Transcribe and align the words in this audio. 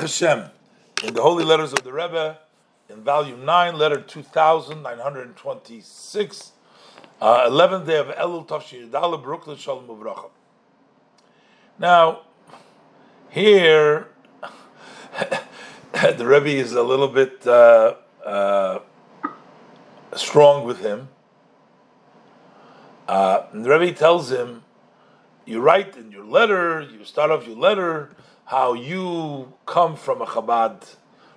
Baruch 0.00 0.12
Hashem, 0.12 0.44
in 1.04 1.12
the 1.12 1.20
Holy 1.20 1.44
Letters 1.44 1.74
of 1.74 1.84
the 1.84 1.92
Rebbe, 1.92 2.38
in 2.88 3.02
volume 3.02 3.44
9, 3.44 3.76
letter 3.76 4.00
2926, 4.00 6.52
uh, 7.20 7.50
11th 7.50 7.86
day 7.86 7.98
of 7.98 8.06
Elul 8.06 8.48
Tafshir 8.48 8.90
Brooklyn 9.22 9.58
Shalom 9.58 9.86
Uvracha. 9.88 10.30
Now, 11.78 12.22
here, 13.28 14.08
the 15.92 16.26
Rebbe 16.26 16.48
is 16.48 16.72
a 16.72 16.82
little 16.82 17.08
bit 17.08 17.46
uh, 17.46 17.96
uh, 18.24 18.78
strong 20.16 20.64
with 20.64 20.80
him. 20.80 21.10
Uh, 23.06 23.42
the 23.52 23.68
Rebbe 23.68 23.92
tells 23.92 24.32
him, 24.32 24.62
you 25.44 25.60
write 25.60 25.98
in 25.98 26.10
your 26.10 26.24
letter, 26.24 26.80
you 26.80 27.04
start 27.04 27.30
off 27.30 27.46
your 27.46 27.58
letter, 27.58 28.16
how 28.50 28.72
you 28.72 29.52
come 29.64 29.94
from 29.94 30.20
a 30.20 30.26
Chabad 30.26 30.96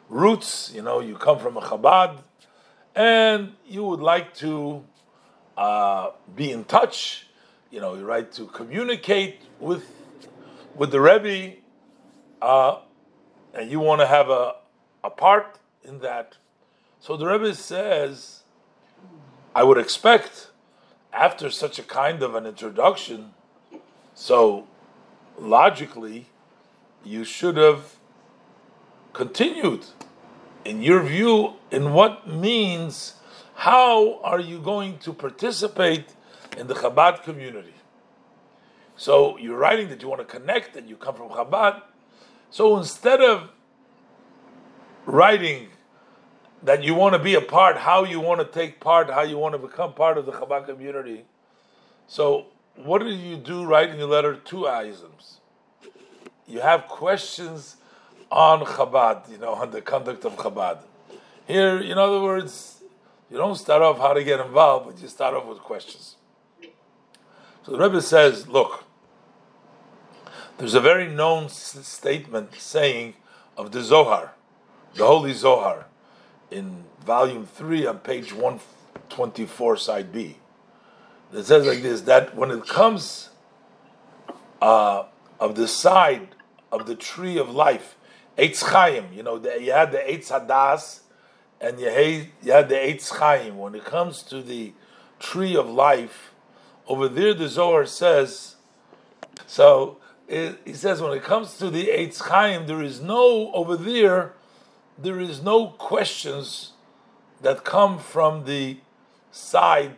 roots, 0.10 0.72
you 0.74 0.82
know, 0.82 1.00
you 1.00 1.16
come 1.16 1.38
from 1.38 1.56
a 1.58 1.62
Chabad, 1.62 2.18
and 2.96 3.54
you 3.68 3.84
would 3.84 4.00
like 4.00 4.34
to 4.34 4.84
uh, 5.56 6.10
be 6.36 6.52
in 6.52 6.64
touch, 6.64 7.28
you 7.70 7.80
know, 7.80 7.94
you 7.94 8.04
write 8.04 8.32
to 8.32 8.48
communicate 8.48 9.44
with 9.60 9.86
with 10.74 10.90
the 10.90 11.00
Rebbe, 11.00 11.58
uh, 12.42 12.80
and 13.54 13.70
you 13.70 13.80
want 13.80 14.02
to 14.02 14.08
have 14.08 14.32
a, 14.32 14.56
a 15.04 15.12
part 15.12 15.60
in 15.84 16.00
that. 16.00 16.38
So 17.00 17.16
the 17.16 17.28
Rebbe 17.28 17.54
says, 17.54 18.42
I 19.54 19.64
would 19.64 19.78
expect 19.78 20.50
after 21.14 21.52
such 21.52 21.78
a 21.78 21.84
kind 21.84 22.24
of 22.24 22.34
an 22.34 22.48
introduction, 22.48 23.36
so 24.16 24.68
logically, 25.38 26.30
you 27.04 27.24
should 27.24 27.58
have 27.58 27.96
continued. 29.12 29.86
In 30.66 30.82
your 30.82 31.02
view, 31.04 31.56
in 31.72 31.94
what 31.94 32.28
means, 32.28 33.16
how 33.56 34.20
are 34.22 34.40
you 34.40 34.60
going 34.60 34.98
to 35.00 35.14
participate 35.14 36.06
in 36.58 36.68
the 36.68 36.74
Chabad 36.74 37.24
community? 37.24 37.74
So 38.96 39.38
you're 39.38 39.58
writing 39.58 39.90
that 39.90 40.02
you 40.02 40.08
want 40.08 40.22
to 40.22 40.26
connect 40.26 40.76
and 40.76 40.88
you 40.88 40.96
come 40.96 41.16
from 41.16 41.30
Chabad. 41.30 41.82
So 42.50 42.78
instead 42.78 43.22
of 43.22 43.50
writing 45.06 45.70
that 46.62 46.84
you 46.84 46.96
want 46.96 47.14
to 47.14 47.20
be 47.20 47.36
a 47.36 47.42
part, 47.42 47.78
how 47.78 48.06
you 48.06 48.22
want 48.22 48.40
to 48.40 48.46
take 48.46 48.80
part, 48.80 49.10
how 49.10 49.24
you 49.24 49.38
want 49.38 49.54
to 49.54 49.60
become 49.60 49.94
part 49.94 50.18
of 50.18 50.26
the 50.26 50.32
Chabad 50.32 50.66
community. 50.66 51.26
So 52.08 52.48
what 52.76 53.00
do 53.00 53.10
you 53.10 53.36
do 53.36 53.66
writing 53.66 54.02
a 54.02 54.06
letter? 54.06 54.36
Two 54.36 54.68
items 54.68 55.40
you 56.48 56.60
have 56.60 56.88
questions 56.88 57.78
on 58.32 58.62
Chabad, 58.66 59.32
you 59.32 59.38
know, 59.38 59.54
on 59.54 59.72
the 59.72 59.82
conduct 59.82 60.26
of 60.26 60.36
Chabad. 60.36 60.80
Here, 61.48 61.78
in 61.80 61.98
other 61.98 62.22
words, 62.22 62.82
you 63.30 63.38
don't 63.38 63.56
start 63.56 63.82
off 63.82 63.98
how 63.98 64.14
to 64.14 64.24
get 64.24 64.40
involved, 64.40 64.88
but 64.88 65.02
you 65.02 65.08
start 65.08 65.34
off 65.34 65.46
with 65.46 65.60
questions. 65.60 66.16
So 67.64 67.72
the 67.72 67.78
Rebbe 67.78 68.02
says, 68.02 68.48
look, 68.48 68.84
there's 70.58 70.74
a 70.74 70.82
very 70.82 71.08
known 71.08 71.50
statement 71.50 72.56
saying 72.56 73.16
of 73.58 73.72
the 73.72 73.82
Zohar, 73.82 74.34
the 74.96 75.06
Holy 75.06 75.34
Zohar, 75.34 75.88
in 76.52 76.84
volume 77.06 77.46
3 77.46 77.88
on 77.88 78.00
page 78.00 78.34
124, 78.34 79.78
side 79.78 80.12
B. 80.12 80.38
It 81.34 81.44
says 81.46 81.66
like 81.66 81.82
this 81.82 82.02
that 82.02 82.36
when 82.36 82.52
it 82.52 82.68
comes 82.68 83.30
uh, 84.62 85.06
of 85.44 85.56
the 85.56 85.68
side 85.68 86.30
of 86.72 86.86
the 86.86 86.96
tree 86.96 87.38
of 87.38 87.50
life, 87.50 87.98
Eitz 88.38 88.64
Chaim. 88.64 89.08
You 89.14 89.24
know, 89.24 89.38
the, 89.38 89.62
you 89.62 89.74
had 89.74 89.92
the 89.92 89.98
Eitz 89.98 90.32
Hadas, 90.32 91.02
and 91.60 91.78
you 91.82 91.90
had, 91.90 92.30
you 92.42 92.52
had 92.54 92.70
the 92.70 92.76
Eitz 92.76 93.10
Chaim. 93.10 93.58
When 93.58 93.76
it 93.76 93.84
comes 93.84 94.24
to 94.24 94.42
the 94.42 94.72
tree 95.20 95.54
of 95.58 95.68
life, 95.68 96.32
over 96.88 97.10
there 97.10 97.34
the 97.34 97.50
Zohar 97.50 97.86
says. 97.86 98.56
So 99.46 99.98
it, 100.30 100.60
he 100.64 100.74
says 100.74 101.02
when 101.02 101.12
it 101.12 101.24
comes 101.24 101.58
to 101.58 101.70
the 101.70 101.88
Eitz 101.88 102.22
Chaim, 102.22 102.66
there 102.66 102.82
is 102.82 103.02
no 103.02 103.52
over 103.52 103.76
there. 103.76 104.36
There 104.98 105.20
is 105.20 105.44
no 105.44 105.68
questions 105.68 106.72
that 107.42 107.66
come 107.66 108.00
from 108.00 108.46
the 108.46 108.78
side 109.32 109.98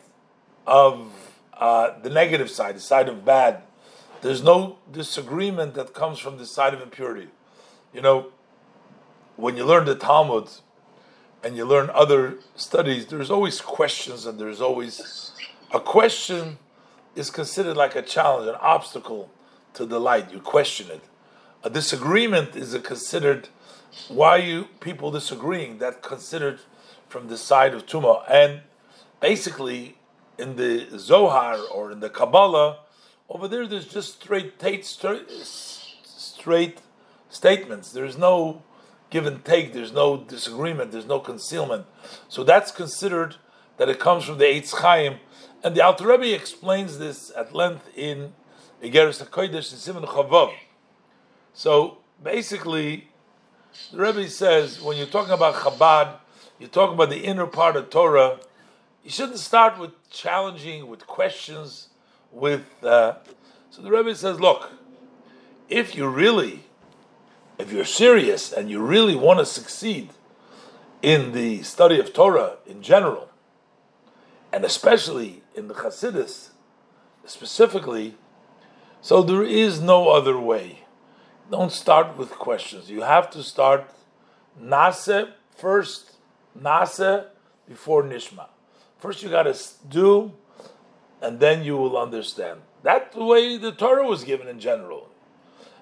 of 0.65 1.11
uh, 1.53 1.99
the 1.99 2.09
negative 2.09 2.49
side, 2.49 2.77
the 2.77 2.79
side 2.79 3.07
of 3.07 3.23
bad. 3.23 3.61
There's 4.25 4.41
no 4.41 4.79
disagreement 4.91 5.75
that 5.75 5.93
comes 5.93 6.17
from 6.17 6.39
the 6.39 6.47
side 6.47 6.73
of 6.73 6.81
impurity. 6.81 7.27
You 7.93 8.01
know, 8.01 8.31
when 9.35 9.55
you 9.55 9.63
learn 9.63 9.85
the 9.85 9.93
Talmud 9.93 10.49
and 11.43 11.55
you 11.55 11.63
learn 11.63 11.91
other 11.93 12.39
studies, 12.55 13.05
there's 13.05 13.29
always 13.29 13.61
questions 13.61 14.25
and 14.25 14.39
there's 14.39 14.61
always 14.61 15.31
a 15.71 15.79
question 15.79 16.57
is 17.15 17.29
considered 17.29 17.77
like 17.77 17.95
a 17.95 18.01
challenge, 18.01 18.49
an 18.49 18.55
obstacle 18.59 19.29
to 19.75 19.85
the 19.85 19.99
light. 19.99 20.33
You 20.33 20.39
question 20.39 20.89
it. 20.89 21.03
A 21.63 21.69
disagreement 21.69 22.55
is 22.55 22.75
considered 22.79 23.49
why 24.07 24.37
you 24.37 24.69
people 24.79 25.11
disagreeing 25.11 25.77
that 25.77 26.01
considered 26.01 26.61
from 27.09 27.27
the 27.27 27.37
side 27.37 27.75
of 27.75 27.85
Tuma. 27.85 28.23
And 28.27 28.61
basically 29.19 29.99
in 30.39 30.55
the 30.55 30.97
Zohar 30.97 31.59
or 31.71 31.91
in 31.91 31.99
the 31.99 32.09
Kabbalah, 32.09 32.79
over 33.29 33.47
there, 33.47 33.67
there's 33.67 33.87
just 33.87 34.21
straight, 34.21 34.61
straight, 34.83 35.29
straight 36.03 36.79
statements. 37.29 37.91
There's 37.91 38.17
no 38.17 38.63
give 39.09 39.25
and 39.25 39.43
take. 39.43 39.73
There's 39.73 39.91
no 39.91 40.17
disagreement. 40.17 40.91
There's 40.91 41.07
no 41.07 41.19
concealment. 41.19 41.85
So 42.27 42.43
that's 42.43 42.71
considered 42.71 43.37
that 43.77 43.89
it 43.89 43.99
comes 43.99 44.25
from 44.25 44.37
the 44.37 44.45
Eitz 44.45 44.73
Chaim. 44.73 45.17
And 45.63 45.75
the 45.75 45.83
Alter 45.83 46.07
Rebbe 46.07 46.33
explains 46.33 46.99
this 46.99 47.31
at 47.35 47.53
length 47.53 47.89
in 47.95 48.33
Igeris 48.83 49.25
HaKodesh 49.25 49.71
in 49.71 49.79
Simon 49.79 50.03
Chavav. 50.03 50.53
So 51.53 51.97
basically, 52.23 53.09
the 53.91 53.97
Rebbe 53.97 54.29
says 54.29 54.81
when 54.81 54.97
you're 54.97 55.07
talking 55.07 55.33
about 55.33 55.55
Chabad, 55.55 56.19
you're 56.59 56.69
talking 56.69 56.93
about 56.93 57.09
the 57.09 57.25
inner 57.25 57.47
part 57.47 57.75
of 57.75 57.89
Torah. 57.89 58.39
You 59.03 59.09
shouldn't 59.09 59.39
start 59.39 59.79
with 59.79 59.91
challenging, 60.09 60.87
with 60.87 61.07
questions 61.07 61.89
with. 62.31 62.83
Uh, 62.83 63.15
so 63.69 63.81
the 63.81 63.91
Rebbe 63.91 64.15
says, 64.15 64.39
look, 64.39 64.71
if 65.69 65.95
you 65.95 66.07
really, 66.07 66.63
if 67.57 67.71
you're 67.71 67.85
serious 67.85 68.53
and 68.53 68.69
you 68.69 68.79
really 68.79 69.15
want 69.15 69.39
to 69.39 69.45
succeed 69.45 70.09
in 71.01 71.33
the 71.33 71.61
study 71.63 71.99
of 71.99 72.13
Torah 72.13 72.57
in 72.65 72.81
general, 72.81 73.29
and 74.51 74.63
especially 74.63 75.43
in 75.55 75.67
the 75.67 75.73
Hasidus 75.73 76.49
specifically, 77.25 78.15
so 79.01 79.21
there 79.21 79.43
is 79.43 79.81
no 79.81 80.09
other 80.09 80.39
way. 80.39 80.85
Don't 81.51 81.71
start 81.71 82.17
with 82.17 82.31
questions. 82.31 82.89
You 82.89 83.01
have 83.01 83.29
to 83.31 83.43
start 83.43 83.89
naseh 84.59 85.31
first, 85.55 86.13
naseh 86.59 87.25
before 87.67 88.03
nishma. 88.03 88.47
First, 88.97 89.21
you 89.21 89.29
got 89.29 89.43
to 89.43 89.55
do 89.87 90.33
and 91.21 91.39
then 91.39 91.63
you 91.63 91.77
will 91.77 91.97
understand. 91.97 92.61
That's 92.83 93.15
the 93.15 93.23
way 93.23 93.57
the 93.57 93.71
Torah 93.71 94.07
was 94.07 94.23
given 94.23 94.47
in 94.47 94.59
general. 94.59 95.09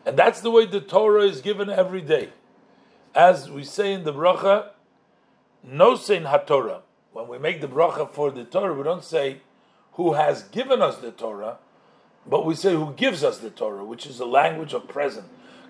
And 0.05 0.17
that's 0.17 0.41
the 0.41 0.51
way 0.51 0.66
the 0.66 0.81
Torah 0.81 1.23
is 1.23 1.41
given 1.41 1.69
every 1.69 2.01
day. 2.01 2.29
As 3.16 3.49
we 3.49 3.63
say 3.63 3.93
in 3.93 4.03
the 4.03 4.13
bracha, 4.13 4.69
nosein 5.67 6.29
haTorah. 6.29 6.81
When 7.11 7.27
we 7.27 7.38
make 7.38 7.61
the 7.61 7.67
bracha 7.67 8.09
for 8.09 8.31
the 8.31 8.43
Torah, 8.43 8.73
we 8.73 8.83
don't 8.83 9.03
say 9.03 9.41
who 9.93 10.13
has 10.13 10.43
given 10.43 10.81
us 10.81 10.97
the 10.97 11.11
Torah, 11.11 11.57
but 12.25 12.45
we 12.45 12.55
say 12.55 12.73
who 12.73 12.93
gives 12.93 13.23
us 13.23 13.38
the 13.38 13.49
Torah, 13.49 13.85
which 13.85 14.05
is 14.05 14.19
a 14.19 14.25
language 14.25 14.73
of 14.73 14.88
present. 14.88 15.27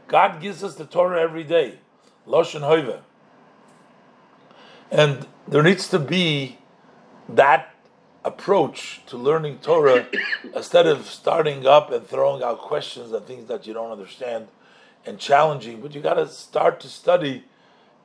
God 0.07 0.41
gives 0.41 0.63
us 0.63 0.75
the 0.75 0.85
Torah 0.85 1.21
every 1.21 1.43
day. 1.43 1.79
Loshen 2.27 2.61
Hoive. 2.61 3.01
And 4.91 5.27
there 5.47 5.63
needs 5.63 5.89
to 5.89 5.99
be 5.99 6.59
that 7.27 7.72
approach 8.25 9.01
to 9.07 9.17
learning 9.17 9.59
Torah 9.59 10.07
instead 10.55 10.87
of 10.87 11.07
starting 11.07 11.67
up 11.67 11.91
and 11.91 12.05
throwing 12.07 12.43
out 12.43 12.59
questions 12.59 13.11
and 13.11 13.25
things 13.25 13.47
that 13.47 13.67
you 13.67 13.73
don't 13.73 13.91
understand 13.91 14.47
and 15.05 15.19
challenging, 15.19 15.81
but 15.81 15.93
you 15.93 16.01
got 16.01 16.13
to 16.15 16.27
start 16.27 16.79
to 16.79 16.87
study 16.87 17.43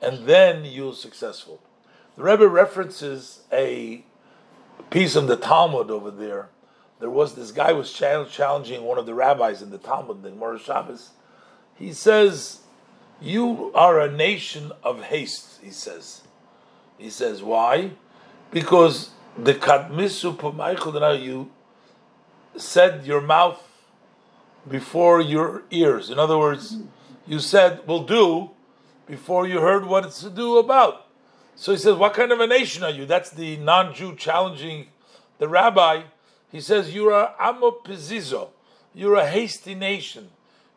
and 0.00 0.26
then 0.26 0.64
you're 0.64 0.94
successful. 0.94 1.60
The 2.16 2.22
Rebbe 2.22 2.48
references 2.48 3.40
a 3.52 4.04
piece 4.90 5.16
in 5.16 5.26
the 5.26 5.36
Talmud 5.36 5.90
over 5.90 6.10
there. 6.10 6.48
There 7.00 7.10
was 7.10 7.34
this 7.34 7.52
guy 7.52 7.72
was 7.72 7.92
challenging 7.92 8.82
one 8.82 8.98
of 8.98 9.06
the 9.06 9.14
rabbis 9.14 9.62
in 9.62 9.70
the 9.70 9.78
Talmud, 9.78 10.22
the 10.22 10.30
Gemara 10.30 10.58
Shabbos. 10.58 11.10
He 11.76 11.92
says, 11.92 12.60
"You 13.20 13.70
are 13.74 14.00
a 14.00 14.10
nation 14.10 14.72
of 14.82 15.04
haste." 15.04 15.60
He 15.62 15.70
says. 15.70 16.22
He 16.96 17.10
says, 17.10 17.40
"Why? 17.40 17.92
Because 18.50 19.10
the 19.42 19.54
kadmisu 19.54 21.00
now 21.00 21.12
you 21.12 21.50
said 22.56 23.06
your 23.06 23.20
mouth 23.20 23.62
before 24.68 25.20
your 25.20 25.62
ears. 25.70 26.10
In 26.10 26.18
other 26.18 26.38
words, 26.38 26.78
you 27.26 27.38
said 27.38 27.80
we'll 27.86 28.04
do, 28.04 28.50
before 29.06 29.46
you 29.46 29.60
heard 29.60 29.86
what 29.86 30.04
it's 30.04 30.20
to 30.20 30.30
do 30.30 30.58
about. 30.58 31.06
So 31.56 31.72
he 31.72 31.78
says, 31.78 31.96
What 31.96 32.14
kind 32.14 32.30
of 32.30 32.40
a 32.40 32.46
nation 32.46 32.84
are 32.84 32.90
you? 32.90 33.06
That's 33.06 33.30
the 33.30 33.56
non 33.56 33.94
Jew 33.94 34.14
challenging 34.14 34.88
the 35.38 35.48
rabbi. 35.48 36.02
He 36.52 36.60
says, 36.60 36.94
You're 36.94 37.12
a 37.12 37.34
amopizizo. 37.40 38.50
You're 38.94 39.16
a 39.16 39.28
hasty 39.28 39.74
nation. 39.74 40.30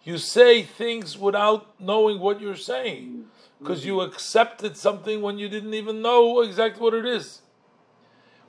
You 0.04 0.18
say 0.18 0.64
things 0.64 1.18
without 1.18 1.80
knowing 1.80 2.20
what 2.20 2.42
you're 2.42 2.56
saying 2.56 3.26
because 3.60 3.86
you 3.86 4.02
accepted 4.02 4.76
something 4.76 5.22
when 5.22 5.38
you 5.38 5.48
didn't 5.48 5.76
even 5.76 6.02
know 6.02 6.42
exactly 6.42 6.82
what 6.82 6.96
it 6.96 7.06
is. 7.06 7.42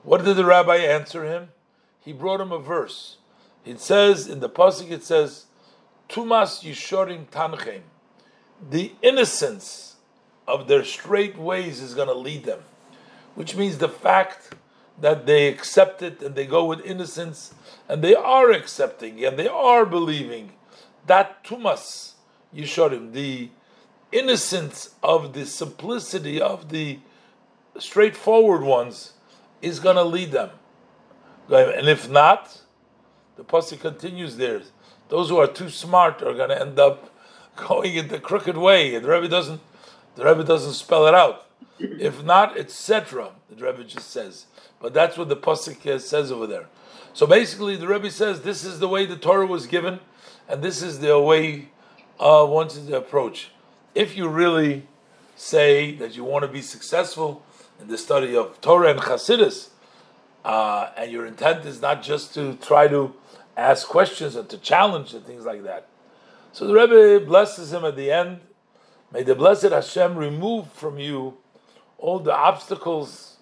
What 0.03 0.23
did 0.23 0.35
the 0.35 0.45
rabbi 0.45 0.77
answer 0.77 1.23
him? 1.23 1.49
He 2.01 2.11
brought 2.11 2.41
him 2.41 2.51
a 2.51 2.59
verse. 2.59 3.17
It 3.65 3.79
says 3.79 4.27
in 4.27 4.41
the 4.41 4.49
pasuk, 4.49 4.91
it 4.91 5.03
says, 5.03 5.45
"Tumas 6.09 6.63
yishorim 6.63 7.27
tanchem." 7.27 7.81
The 8.69 8.93
innocence 9.01 9.95
of 10.45 10.67
their 10.67 10.83
straight 10.83 11.37
ways 11.37 11.79
is 11.79 11.95
going 11.95 12.09
to 12.09 12.13
lead 12.13 12.43
them, 12.43 12.63
which 13.35 13.55
means 13.55 13.77
the 13.77 13.87
fact 13.87 14.55
that 14.99 15.25
they 15.25 15.47
accept 15.47 16.01
it 16.01 16.21
and 16.21 16.35
they 16.35 16.45
go 16.45 16.65
with 16.65 16.85
innocence 16.85 17.53
and 17.87 18.03
they 18.03 18.13
are 18.13 18.51
accepting 18.51 19.23
and 19.23 19.39
they 19.39 19.47
are 19.47 19.85
believing 19.85 20.51
that 21.07 21.43
tumas 21.43 22.13
yishorim, 22.53 23.13
the 23.13 23.49
innocence 24.11 24.91
of 25.01 25.33
the 25.33 25.45
simplicity 25.45 26.41
of 26.41 26.69
the 26.69 26.99
straightforward 27.79 28.61
ones, 28.61 29.13
is 29.63 29.79
going 29.79 29.95
to 29.95 30.03
lead 30.03 30.31
them. 30.31 30.49
And 31.49 31.87
if 31.87 32.09
not, 32.09 32.61
the 33.37 33.43
pasuk 33.43 33.79
continues 33.79 34.37
there. 34.37 34.61
Those 35.09 35.29
who 35.29 35.37
are 35.37 35.47
too 35.47 35.69
smart 35.69 36.21
are 36.21 36.33
going 36.33 36.49
to 36.49 36.61
end 36.61 36.77
up 36.77 37.09
going 37.55 37.95
in 37.95 38.09
the 38.09 38.19
crooked 38.19 38.57
way. 38.57 38.93
And 38.93 39.05
the 39.05 39.09
Rebbe 39.09 39.27
doesn't, 39.27 39.61
the 40.15 40.25
Rebbe 40.25 40.43
doesn't 40.43 40.73
spell 40.73 41.07
it 41.07 41.15
out. 41.15 41.47
If 41.79 42.23
not, 42.23 42.57
etc. 42.57 43.31
The 43.49 43.65
Rebbe 43.65 43.83
just 43.83 44.11
says. 44.11 44.45
But 44.79 44.93
that's 44.93 45.17
what 45.17 45.29
the 45.29 45.37
pasuk 45.37 45.99
says 46.01 46.31
over 46.31 46.45
there. 46.45 46.67
So 47.13 47.25
basically, 47.25 47.75
the 47.75 47.87
Rebbe 47.87 48.11
says 48.11 48.41
this 48.41 48.63
is 48.63 48.79
the 48.79 48.87
way 48.87 49.05
the 49.05 49.15
Torah 49.15 49.45
was 49.45 49.67
given, 49.67 49.99
and 50.47 50.61
this 50.61 50.81
is 50.81 50.99
the 50.99 51.19
way 51.19 51.69
uh, 52.19 52.45
one 52.45 52.67
to 52.69 52.97
approach. 52.97 53.51
If 53.95 54.17
you 54.17 54.27
really 54.27 54.87
say 55.35 55.95
that 55.95 56.15
you 56.15 56.23
want 56.23 56.43
to 56.43 56.47
be 56.47 56.61
successful 56.61 57.43
in 57.83 57.89
the 57.89 57.97
study 57.97 58.35
of 58.35 58.61
Torah 58.61 58.91
and 58.91 58.99
Chassidus, 58.99 59.69
uh, 60.45 60.89
and 60.95 61.11
your 61.11 61.25
intent 61.25 61.65
is 61.65 61.81
not 61.81 62.01
just 62.01 62.33
to 62.33 62.55
try 62.55 62.87
to 62.87 63.13
ask 63.57 63.87
questions 63.87 64.35
and 64.35 64.49
to 64.49 64.57
challenge 64.57 65.13
and 65.13 65.25
things 65.25 65.43
like 65.43 65.63
that. 65.63 65.87
So 66.53 66.65
the 66.65 66.73
Rebbe 66.73 67.25
blesses 67.25 67.73
him 67.73 67.83
at 67.83 67.97
the 67.97 68.09
end. 68.09 68.39
May 69.11 69.23
the 69.23 69.35
blessed 69.35 69.71
Hashem 69.71 70.15
remove 70.15 70.71
from 70.71 70.97
you 70.97 71.37
all 71.97 72.19
the 72.19 72.33
obstacles 72.33 73.37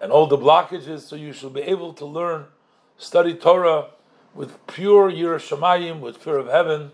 and 0.00 0.10
all 0.10 0.26
the 0.26 0.38
blockages, 0.38 1.00
so 1.00 1.16
you 1.16 1.32
shall 1.32 1.50
be 1.50 1.60
able 1.60 1.92
to 1.94 2.06
learn, 2.06 2.46
study 2.96 3.34
Torah 3.34 3.90
with 4.34 4.66
pure 4.66 5.10
Yiras 5.10 5.48
Shamayim, 5.48 6.00
with 6.00 6.16
fear 6.16 6.38
of 6.38 6.46
heaven, 6.46 6.92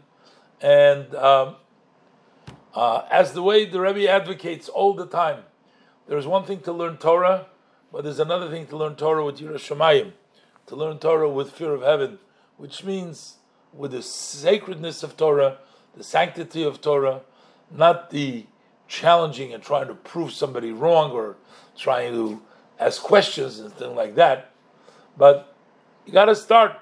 and 0.61 1.15
um, 1.15 1.57
uh, 2.75 3.05
as 3.11 3.35
the 3.35 3.43
way 3.43 3.67
the 3.67 3.81
Rebbe 3.81 4.09
advocates 4.09 4.69
all 4.69 4.95
the 4.95 5.07
time. 5.07 5.45
There 6.09 6.19
is 6.19 6.27
one 6.27 6.45
thing 6.45 6.61
to 6.61 6.73
learn 6.73 6.97
Torah, 6.97 7.47
but 7.93 8.05
there's 8.05 8.19
another 8.19 8.51
thing 8.51 8.67
to 8.69 8.77
learn 8.77 8.97
Torah 8.97 9.25
with 9.25 9.39
Yiras 9.39 9.69
Shamayim, 9.69 10.13
to 10.67 10.77
learn 10.77 10.99
Torah 10.99 11.31
with 11.31 11.53
fear 11.53 11.73
of 11.73 11.83
heaven, 11.83 12.19
which 12.57 12.85
means 12.85 13.37
with 13.73 13.93
the 13.93 14.03
sacredness 14.03 15.03
of 15.03 15.17
Torah, 15.17 15.59
the 15.97 16.05
sanctity 16.05 16.63
of 16.65 16.81
Torah, 16.81 17.21
not 17.71 18.11
the 18.11 18.47
challenging 18.89 19.55
and 19.55 19.63
trying 19.63 19.89
to 19.89 19.95
prove 19.95 20.33
somebody 20.33 20.71
wrong 20.71 21.13
or 21.13 21.37
trying 21.77 22.13
to 22.13 22.43
ask 22.79 23.03
questions 23.03 23.59
and 23.59 23.73
things 23.73 23.95
like 23.97 24.15
that. 24.17 24.51
But 25.17 25.55
you 26.05 26.13
got 26.13 26.27
to 26.27 26.37
start. 26.37 26.79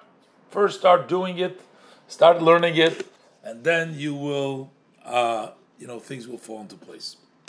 First, 0.50 0.80
start 0.80 1.08
doing 1.08 1.38
it, 1.38 1.60
start 2.08 2.42
learning 2.42 2.76
it, 2.76 3.06
and 3.44 3.62
then 3.62 3.94
you 3.94 4.14
will, 4.14 4.72
uh, 5.04 5.50
you 5.78 5.86
know, 5.86 6.00
things 6.00 6.26
will 6.26 6.38
fall 6.38 6.60
into 6.60 6.74
place. 6.74 7.16